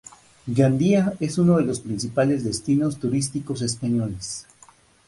[0.47, 4.47] Gandía es uno de los principales destinos turísticos españoles.